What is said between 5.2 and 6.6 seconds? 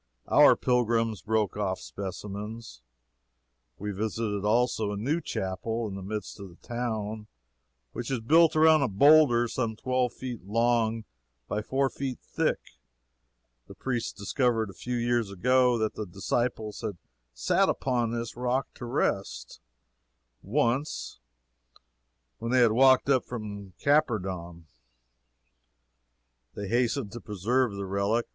chapel, in the midst of the